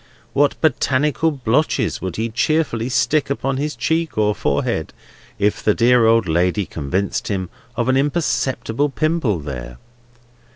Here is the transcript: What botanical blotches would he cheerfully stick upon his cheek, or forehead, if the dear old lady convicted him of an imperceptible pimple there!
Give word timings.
What 0.33 0.59
botanical 0.61 1.29
blotches 1.29 2.01
would 2.01 2.15
he 2.15 2.29
cheerfully 2.29 2.89
stick 2.89 3.29
upon 3.29 3.57
his 3.57 3.75
cheek, 3.75 4.17
or 4.17 4.33
forehead, 4.33 4.93
if 5.37 5.61
the 5.61 5.75
dear 5.75 6.07
old 6.07 6.27
lady 6.27 6.65
convicted 6.65 7.27
him 7.27 7.51
of 7.75 7.87
an 7.87 7.95
imperceptible 7.95 8.89
pimple 8.89 9.39
there! 9.41 9.77